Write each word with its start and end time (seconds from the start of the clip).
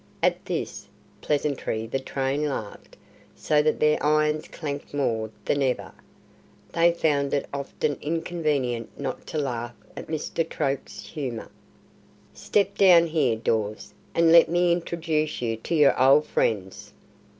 At 0.23 0.43
this 0.45 0.87
pleasantry 1.21 1.85
the 1.85 1.99
train 1.99 2.45
laughed, 2.49 2.97
so 3.35 3.61
that 3.61 3.79
their 3.79 4.03
irons 4.03 4.47
clanked 4.47 4.95
more 4.95 5.29
than 5.45 5.61
ever. 5.61 5.91
They 6.73 6.91
found 6.91 7.35
it 7.35 7.47
often 7.53 7.99
inconvenient 8.01 8.99
not 8.99 9.27
to 9.27 9.37
laugh 9.37 9.75
at 9.95 10.07
Mr. 10.07 10.43
Troke's 10.49 11.05
humour. 11.05 11.51
"Step 12.33 12.79
down 12.79 13.05
here, 13.05 13.35
Dawes, 13.35 13.93
and 14.15 14.31
let 14.31 14.49
me 14.49 14.71
introduce 14.71 15.39
you 15.39 15.55
to 15.57 15.75
your 15.75 15.93
h'old 15.93 16.25
friends. 16.25 16.93